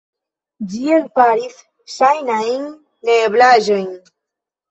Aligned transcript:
Ĝi 0.69 0.79
elfaris 0.93 1.59
ŝajnajn 1.97 2.65
neeblaĵojn. 3.09 3.87